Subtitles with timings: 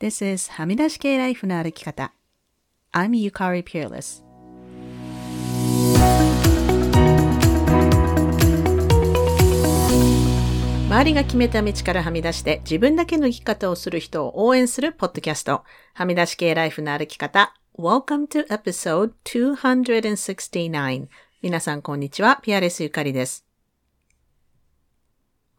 [0.00, 2.14] This is はみ出し系ライフの歩き方。
[2.90, 4.24] I'm Yukari Peerless.
[10.88, 15.64] 周りが決めた道からはみ出して自分だけの生き方をする人を応援するポッドキャスト。
[15.92, 17.54] はみ出し系ライフの歩き方。
[17.78, 21.08] Welcome to episode 269.
[21.42, 22.40] 皆さんこんにちは。
[22.42, 23.49] ピアレスゆかりです。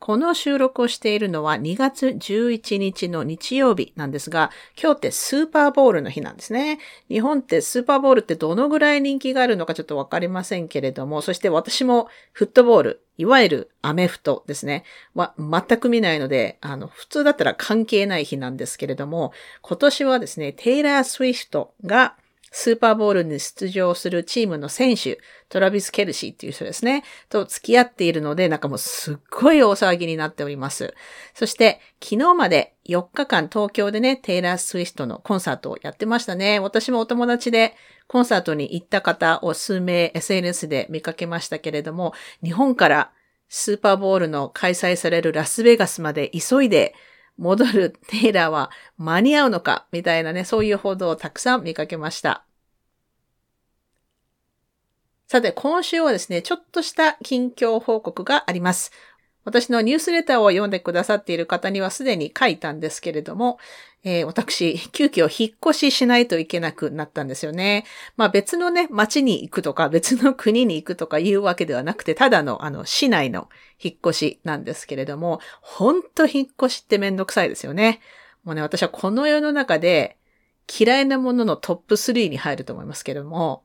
[0.02, 6.80] この収録をしているのは2月11日の日曜日なんですが、今日ってスーパーボールの日なんですね。
[7.08, 14.86] 日本ってスーパーボールってどのぐらい人気があるのかちょっとわかりませんけれども、そして私もフットボール、いわゆるアメフトですね。
[15.14, 22.16] は全く見ないので、あの、普通だったら関係ない日なんですけれども、今年はですね、テイラー・スウィフトが
[22.52, 30.94] スーパーボールに出場するチームの選手、トラビス・ケルシーっていう人ですね、と付き合っているので、なんかもうすっごい大騒ぎになっております。
[31.34, 36.60] そして、昨日まで4日間東京でね、テイラー・スウィフトのコンサートをやってましたね。
[36.60, 37.74] 私もお友達で
[38.08, 43.12] コンサートに行った方を数名 SNS で見かけましたけれども、日本から
[43.48, 46.96] スーパーボールの開催されるラスベガスまで急いで
[47.38, 52.46] 戻るテイラーは間に合うのかみたいなね、そういう報道をたくさん見かけました。
[55.28, 58.92] さて、今週はですね、ちょっとした近況報告があります。
[59.44, 63.58] 私のニュースレターを読んでくださっている方にはすでに書いたんですけれども、
[64.04, 67.86] えー、私、急遽引っ越ししないといけなくなったんですよね。
[68.18, 73.50] まあ別のね、町に行くとか、別の国に行くとかいうわけではなくて、ただのあの、市内の
[73.82, 78.02] 引っ越しなんですけれども、ほんと引っ越しってめんどくさいですよね。
[78.44, 80.18] もうね、私はこの世の中で
[80.80, 83.64] 嫌いなもののトップ3に入ると思いますけれども、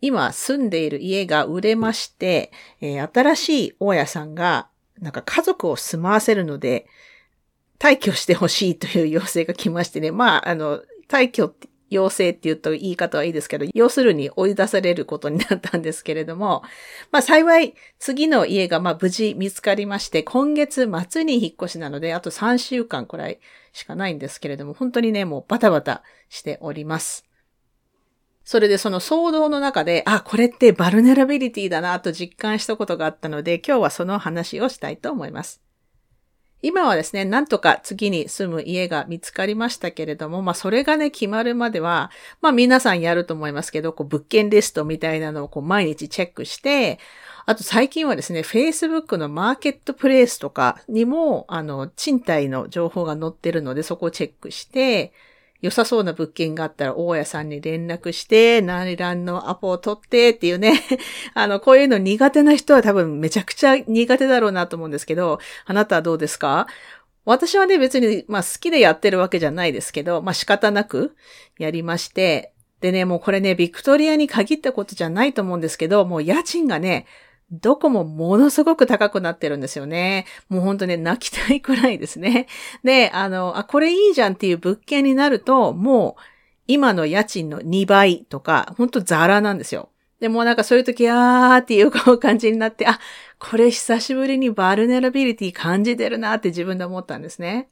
[0.00, 4.68] 今住んでいる家が売れまして、えー、新しい大家さんが、
[5.00, 6.86] なんか家族を住まわせるので、
[7.78, 10.10] 退去してほしいという要請が来ましてね。
[10.10, 11.54] まあ、あの、退去
[11.90, 16.62] 要請って言うと言い方はいいですけど、要するに追い出されることになったんですけれども、
[17.10, 23.40] まあ幸い次の家がまあ無事見つかりまして、今月末に引っ越しなので、あと3週間くらい
[23.72, 27.27] しかないんですけれども、本当にね、もうバタバタしております。
[28.48, 35.60] それでその騒動の中で、あ、これってバルネラビリティだなと実感したことがあったので、今日はその話をしたいと思います。
[36.62, 42.10] 今はですね、なんとか次に住む家が見つかりましたけれども、まあそれがね、決まるまでは、
[42.40, 46.98] まあ皆さんやると思いますけど、こう物件リストみたいなのをこう毎日チェックして、
[47.44, 55.12] あと最近はですね、Facebook のマーケットプレイスとかにも、あの、賃貸の情報が載ってるので、そこをチェックして、
[55.60, 60.80] 良さそうな物件があったら、大家さんに連絡して、何欄のアポを取ってっていうね。
[61.34, 66.68] あの、こういうの苦手な人は多分めちゃくちゃ苦手だろうなと思うんですけど、あなたはどうですか？
[67.24, 71.16] 私はね、別に、まあ好きでやってるわけじゃないですけど、まあ仕方なく
[71.58, 77.06] やりまして、でね、もうこれね、ビクトリアに限ったことじゃないと思うんですけど、もう家賃がね、
[77.50, 80.26] どこもものすごく高くなってるんですよね。
[80.48, 82.46] もうほんとね、泣きたいくらいですね。
[82.84, 86.22] で、あの、あ、これいいじゃんっていう物件になると、もう
[86.66, 89.88] 今の家賃の2倍とか、ほんとザラなんですよ。
[90.20, 92.98] でもなんかそういう時、あーっていう感じになって、あ、
[93.38, 97.70] これ久しぶりに vulnerability 感じてるなって自分で思ったんですね。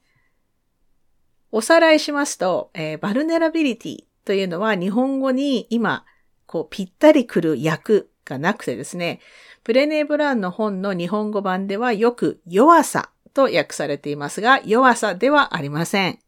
[1.52, 6.04] おさらいしますと、えー、 vulnerability というのは日本語に今、
[6.46, 9.20] こうぴったりくる訳がなくてですね、
[9.66, 16.20] ブレネー・ブラウンの本の日本語版ではよく弱さと訳されていますが、弱さではありません。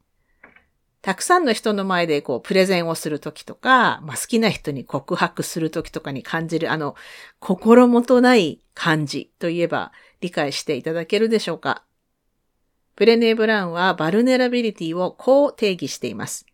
[1.03, 6.97] たくさんの人の前でこうプレゼンをするときとか、まあ、好きな人に告白するときとかに感じるあの
[7.39, 11.85] 心もとない感じといえば理解していただけるでしょうか
[12.97, 16.45] プレネー・ブラウンはバルネラビリティをこう定義しています。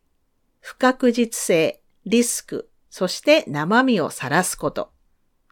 [0.60, 4.92] 不確実性、リスク、そして生身を晒すこと。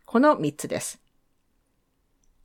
[0.04, 1.01] この3つです。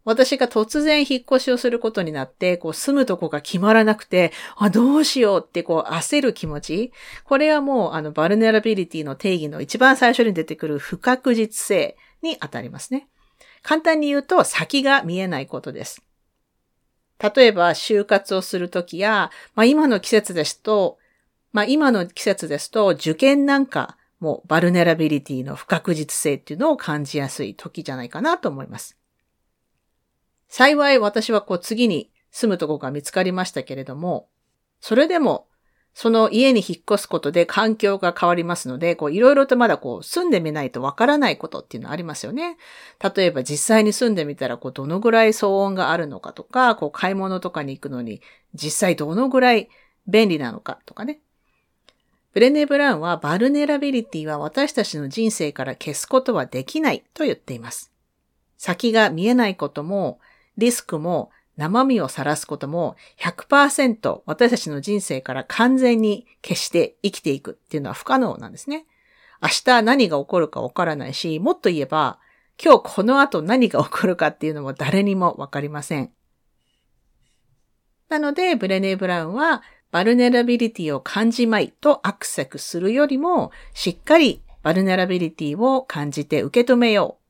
[0.07, 6.93] 私が突然引っ越しをすることになって、こう住むとこが決まらなくて、あ、どうしようってこう焦る気持ち。
[7.25, 13.09] これはもうあの vulnerability の定義の一番最初に出てくる不確実性に当たりますね。
[13.63, 16.01] 簡単に言うと先が見えないことです。
[17.21, 20.99] 例えば就活をするときや、まあ今の季節ですと、
[21.51, 28.96] まあ今の季節ですと受験なんかも vulnerability の不確実性っていうのを感じやすい時じゃないかなと思います。
[30.57, 34.27] 幸い私はこう次に住むとこが見つかりましたけれども、
[34.81, 35.45] それでも
[35.93, 42.57] その家に引っ越すことで環境が変わりますので、こういろいろとまだこう住んでみないとわからないことっていうのはありますよね。
[43.15, 48.23] 例えば実際に住んでみたらこうどのぐらい騒音があるのかとか、こう買い物とかに行くのに
[48.55, 49.69] 実際どのぐらい
[50.07, 51.19] 便利なのかとかね。
[52.33, 57.91] ブレネ・ブラウンはバルネラビリティは私たちの人生から消すことはできないと言っています。
[58.57, 60.19] 先が見えないことも、
[60.57, 68.85] リスクも、生身を晒すことも100%私たちの人生から完全に消して生きていくっていうのは不可能なんですね。
[69.41, 72.19] 明日何が起こるかわからないし、もっと言えば、
[72.63, 76.11] 今日この後何が起こるかっていうのも誰にもわかりません。
[78.09, 87.26] なので、ブレネー・ブラウンは、 vulnerability を感じまいとアクセクするよりも、しっかり vulnerability を感じて受け止めよう。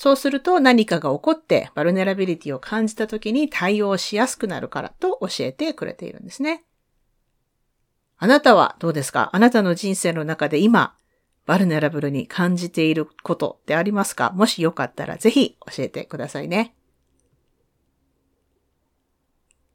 [0.00, 6.62] そうすると何かが起こってバルネラビリティを感じた時に対応しやすくなるからと教えてくれているんですね。
[8.16, 9.28] あなたはどうですか？
[9.32, 10.94] あなたの人生の中で今、
[11.46, 14.30] バルネラブルに感じていることってありますか？
[14.36, 16.76] もしよかったらぜひ教えてくださいね。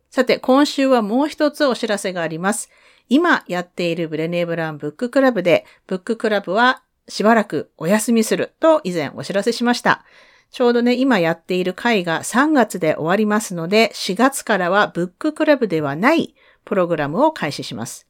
[0.10, 2.70] さて、今週はもう一つお知らせがあります。
[3.10, 10.04] 今やっているブレネーブランブッククラブで、ブッククラブはしばらくお休みすると以前お知らせしました。
[10.52, 18.08] ちょうどね、今やっている会が3月で終わりますので、4月からはブッククラブではないプログラムを開始します。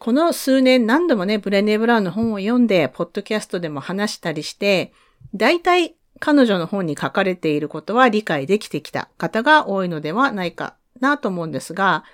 [0.00, 4.92] この数年何度もね、ブレネー・ブラウンの本を読んで、ポッドキャストでも話したりして、
[5.32, 12.04] 大体彼女の本に書かれていることは理解できてきた方が多いのではないかなと思うんですが、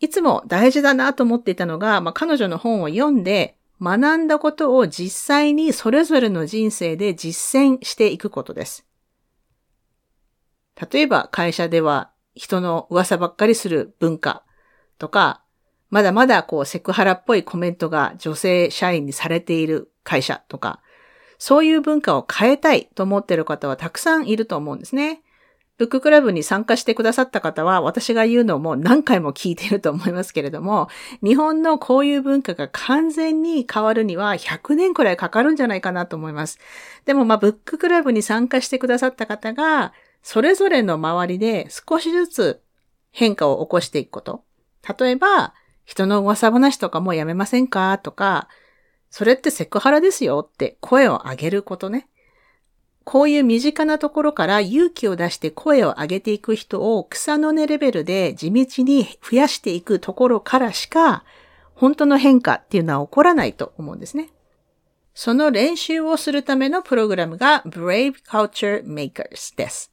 [0.00, 8.86] いつも大事だなと思っていたのが、まあ、彼女の本を読んで学んだことを実際にそれぞれの人生で実践していくことです。
[10.92, 14.44] 例えば会社では人の噂ばっかりする文化
[14.98, 15.42] とか、
[15.88, 20.80] まだまだこうセクハラっぽいコメントが女性社員にされている会社とか、
[21.38, 25.22] そういう文化を変えたいと思っている方はたくさんいると思うんですね。
[25.80, 30.90] ブッククラブに参加してくださった方は、私が言うのも何回も聞いていると思いますけれども、
[31.22, 36.58] 日本のこういう文化が完全に変わるには100年くらいかかるんじゃないかなと思います。
[37.06, 42.62] でも、まあ、ブッククラブに参加してくださった方が、それぞれの周りで少しずつ
[43.10, 44.44] 変化を起こしていくこと。
[44.98, 45.54] 例えば、
[45.86, 48.48] 人の噂話とかもやめませんかとか、
[49.08, 52.06] それってセクハラですよって声を上げることね。
[53.04, 61.24] こういう身近なところから勇気を出して声を上げていく人を草の根レベルで地道に増やしていくところからしか、
[61.74, 64.30] 本当の変化っていうのは起こらないと思うんですね。
[65.14, 69.92] その練習をするためのプログラムが Brave Culture Makers です。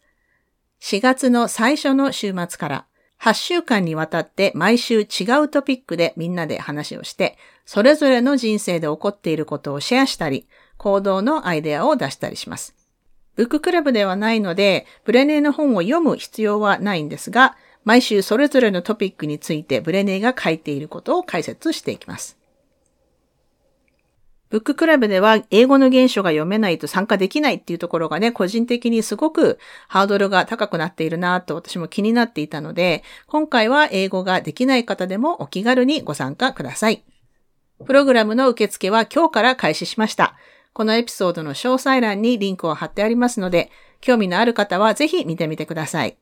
[0.81, 2.85] 4月の最初の週末から
[3.19, 12.75] 8週間にわたって毎週違うトピックでみんなで話をして、それぞれの人生で起こっていることをシェアしたり、行動のアイデアを出したりします。
[13.37, 17.55] ブッククラブではないので、ブレネーの本を読む必要はないんですが、
[17.85, 22.37] 毎週それぞれのトピックについてブレネーが書いていることを解説していきます。
[24.49, 37.03] ブッククラブでは英語の原書が読めないと参加できないっていうところがね、個人的にすごくハードルが高くなっているなと私も気になっていたので、今回は英語ができない方でもお気軽にご参加ください。
[37.85, 40.35] プログラムの受付は今日から開始しました。
[40.77, 46.19] このエピソードの詳細欄にリンクを貼ってありますので、興味のある方はぜひ見てみてください。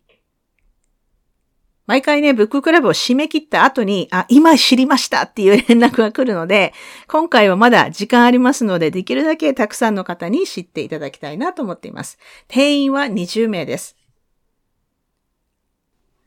[1.87, 6.73] 毎回ね、ブッククラブを締め切った後に、あ、今知りましたっていう連絡が来るので、
[7.09, 12.17] 今回はまだ時間ありますので、できるだけたくさんの方に知っていただきたいなと思っています。
[12.47, 13.97] 定員は20名です。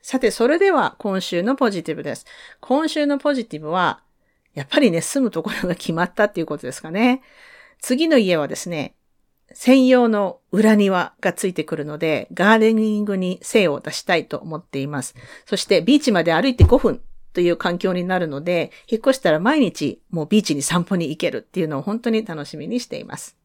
[0.03, 2.27] さて、それでは今週のポジティブです。
[2.59, 4.03] 今週のポジティブは、
[4.53, 7.23] やっぱりね、住むところが決まったっていうことですかね。
[7.81, 8.95] 次の家はですね、
[9.53, 15.15] 専用の裏庭がついてくるので、ガーデニングに精を出したいと思っています。
[15.45, 17.01] そしてビーチまで歩いて5分
[17.33, 23.37] という環境になるので、引っ越したら毎日もうビーチに散歩に行けるっていうのを本当に楽しみにしています。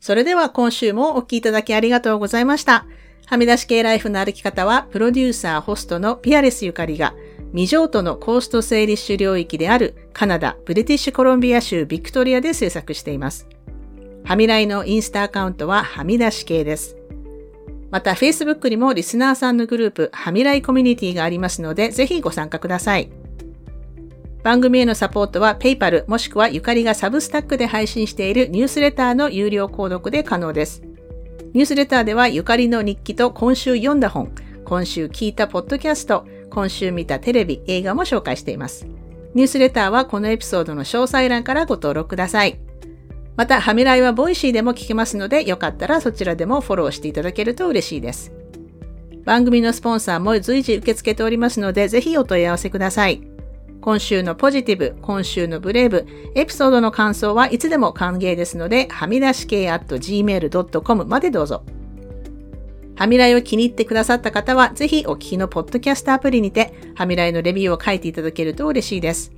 [0.00, 2.86] それでは今週もお聴きいただきありがとうございました。
[3.26, 7.14] はみ出し系ライフの歩き方は、プロデューサー、ホストのピアレスゆかりが、
[7.52, 13.48] 未譲渡のコーストセーリッシュ領域であるカナダ、ブリティッシュコロンビア州ビクトリアで制作しています。
[14.24, 16.96] はみらいのインスタアカウントははみ出し系です。
[17.90, 23.10] また、Facebook にもリスナーさんのグループ、はみらいコミュニティがありますので、ぜひご参加ください。
[24.42, 30.82] 番組へのサポートは PayPal もしくはゆかりがサブスタックで配信しているニュースレターの有料購読で可能です。
[31.54, 34.32] ニュースレターではゆかりの日記と今週読んだ本、
[34.64, 36.26] 今週聞いたポッドキャスト、
[36.58, 38.84] 今週見たテレビ、映画も紹介しています。
[39.32, 42.58] ニュースレターはこのエピソードの詳細欄からご登録ください。
[43.36, 48.32] また、はみらいは Voicy でも聞けますので、よかったらそちらでもフォローしていただけると嬉しいです。
[49.24, 53.22] 番組のスポンサーも随時受け付けておりますので、ぜひお問い合わせください。
[53.80, 61.62] 今週のポジティブ、今週の brave、エピソードの感想はいつでも歓迎ですので、はみ出し系 at gmail.com までどうぞ。
[62.98, 69.32] はみらいを気に入ってくださった方は、ぜひお聞きのポッドキャストアプリにて、はみらいのレビューを書いていただけると嬉しいです。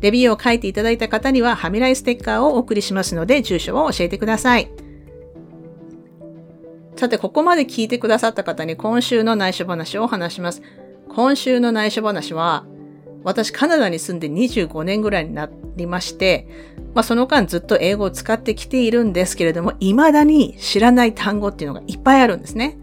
[0.00, 4.70] レビューを書いていただいた方には、はみらいステッカーをお送りしますので、住所を教えてください。
[6.94, 10.62] さて、ここまで聞いてくださった方に今週の内緒話を話します。
[11.08, 12.64] 今週の内緒話は、
[13.24, 16.46] 私カナダに住んで25年ぐらいになりまして、
[16.94, 22.78] まあその間ずっと英語を使ってきているんですけれども、未だに知らない単語っていうのがいっぱいあるんですね。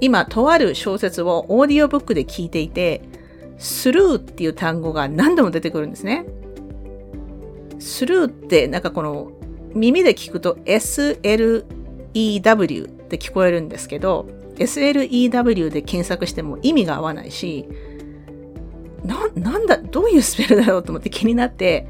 [0.00, 3.02] 今、とある小説をオーディオブックで聞いていて、
[3.58, 6.24] スルーっていう単語が何度も出てくるんですね。
[7.78, 9.32] スルーってなんかこの
[9.74, 11.64] 耳で聞くと SLEW
[12.86, 14.26] って聞こえるんですけど、
[14.56, 17.68] SLEW で検索しても意味が合わないし、
[19.04, 21.86] な、なんだ、どういうスペルだろうと思って気になって、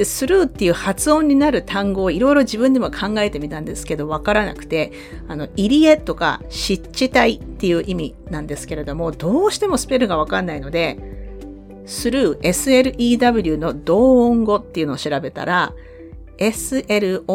[0.00, 4.92] で、スルーっていう発音になる単語をいろいろ自分でも考えてみたんですけど、わからなくて、
[5.28, 10.96] あの、入江とか湿地帯っていう意味なんですけれども、どうしてもスペルがわかんないので、
[11.84, 15.74] スルー、SLEW の同音語っていうのを調べたら、
[16.38, 17.28] SLOUGH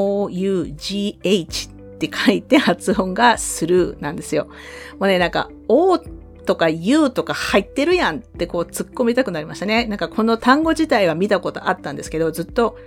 [1.70, 4.48] って書いて発音がスルーなんですよ。
[4.98, 6.00] もうね、なんか、O
[6.46, 9.86] とか U とか入ってるやんってこう突っ込みたくなりましたね。
[9.86, 12.78] なんかこの単語自体は見たことあったんですけど、ずっと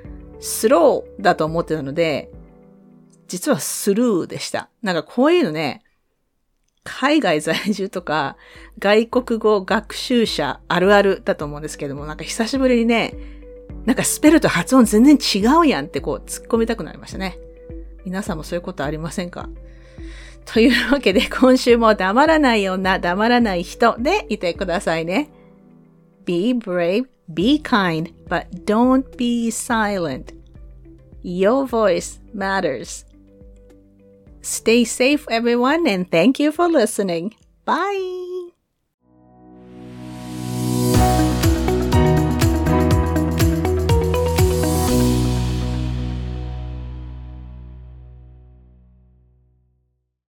[0.41, 2.31] スローだと思ってたので、
[3.27, 4.71] 実はスルーでした。
[4.83, 5.83] なんかこういうのね、
[6.85, 8.39] 海外在住とか
[8.79, 13.15] 外国語学習者あるあるだと思うんですけども、なんか久しぶりにね、
[13.85, 17.39] なんかスペルと発音全然違うやんってこう突っ込みたくなりましたね。
[18.05, 19.51] 皆さんもそういうことありませんか？
[20.53, 25.29] というわけで今週も黙らない女、黙らない人でいてくださいね。
[26.25, 30.35] Be brave, be kind, but don't be silent.
[31.23, 33.05] Your voice matters.
[34.41, 37.35] Stay safe everyone and thank you for listening.
[37.67, 38.28] Bye!